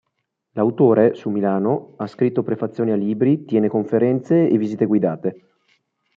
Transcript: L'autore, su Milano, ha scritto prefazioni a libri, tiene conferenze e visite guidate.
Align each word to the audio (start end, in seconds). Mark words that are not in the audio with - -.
L'autore, 0.53 1.13
su 1.13 1.29
Milano, 1.29 1.93
ha 1.97 2.07
scritto 2.07 2.41
prefazioni 2.41 2.89
a 2.89 2.95
libri, 2.95 3.45
tiene 3.45 3.69
conferenze 3.69 4.49
e 4.49 4.57
visite 4.57 4.85
guidate. 4.87 5.49